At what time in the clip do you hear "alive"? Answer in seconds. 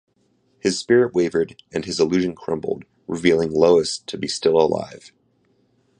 4.57-5.11